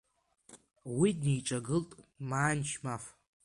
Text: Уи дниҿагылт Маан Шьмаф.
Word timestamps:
Уи 0.97 1.09
дниҿагылт 1.19 1.89
Маан 2.29 2.59
Шьмаф. 2.69 3.03